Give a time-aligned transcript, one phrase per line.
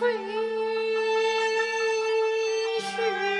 [0.00, 0.24] 飞。
[2.80, 3.33] 雪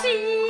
[0.01, 0.40] see.